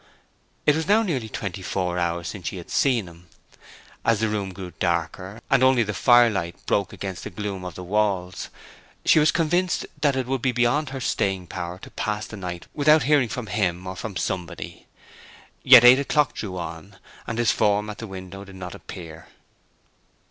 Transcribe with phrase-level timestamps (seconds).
[0.65, 3.27] It was now nearly twenty four hours since she had seen him.
[4.03, 7.83] As the room grew darker, and only the firelight broke against the gloom of the
[7.83, 8.49] walls,
[9.05, 12.65] she was convinced that it would be beyond her staying power to pass the night
[12.73, 14.87] without hearing from him or from somebody.
[15.61, 16.97] Yet eight o'clock drew on,
[17.27, 19.27] and his form at the window did not appear.